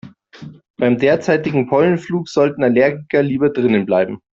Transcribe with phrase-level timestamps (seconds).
[0.77, 4.19] Beim derzeitigen Pollenflug sollten Allergiker lieber drinnen bleiben.